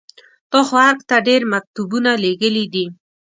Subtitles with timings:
[0.51, 2.85] تا خو ارګ ته ډېر مکتوبونه لېږلي دي.